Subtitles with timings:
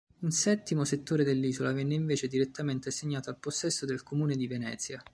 [0.21, 5.03] Un settimo settore dell'isola venne invece direttamente assegnato al possesso del Comune di Venezia.